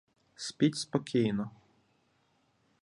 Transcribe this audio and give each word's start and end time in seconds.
Спіть 0.35 0.75
спокійно. 0.75 1.51